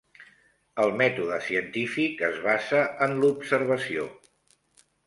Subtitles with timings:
[0.83, 4.13] El mètode científic es basa en l'observació.